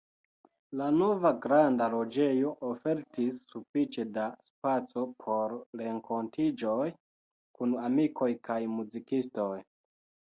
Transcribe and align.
La 0.79 0.85
nova 0.93 1.31
granda 1.41 1.89
loĝejo 1.95 2.53
ofertis 2.69 3.37
sufiĉe 3.51 4.05
da 4.15 4.23
spaco 4.47 5.03
por 5.25 5.53
renkontiĝoj 5.83 6.89
kun 7.59 7.77
amikoj 7.91 8.31
kaj 8.49 8.59
muzikistoj. 8.79 9.53